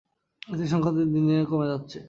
[0.41, 1.97] এখন এদের সংখ্যা দিনে দিনে কমে যাচ্ছে।